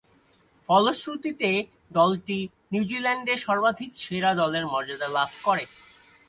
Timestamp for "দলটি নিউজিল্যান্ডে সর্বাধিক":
1.93-3.91